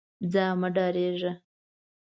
ځه 0.31 0.43
مه 0.59 0.69
ډارېږه. 0.75 1.31